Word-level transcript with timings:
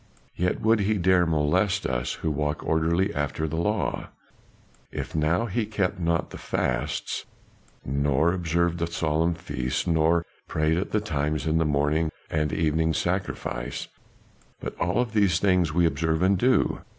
"Yet 0.35 0.61
would 0.61 0.79
he 0.79 0.95
dare 0.97 1.27
molest 1.27 1.85
us 1.85 2.13
who 2.13 2.31
walk 2.31 2.65
orderly 2.65 3.13
after 3.13 3.47
the 3.47 3.57
law? 3.57 4.07
If 4.91 5.13
now 5.13 5.47
we 5.55 5.67
kept 5.67 5.99
not 5.99 6.31
the 6.31 6.39
fasts, 6.39 7.25
nor 7.85 8.33
observed 8.33 8.79
the 8.79 8.87
solemn 8.87 9.35
feasts, 9.35 9.85
nor 9.85 10.25
prayed 10.47 10.79
at 10.79 10.89
the 10.89 11.01
times 11.01 11.45
of 11.45 11.59
the 11.59 11.65
morning 11.65 12.09
and 12.31 12.51
evening 12.51 12.95
sacrifice 12.95 13.89
but 14.59 14.75
all 14.81 14.97
of 15.01 15.13
these 15.13 15.37
things 15.37 15.71
we 15.71 15.85
observe 15.85 16.23
and 16.23 16.35
do. 16.35 16.81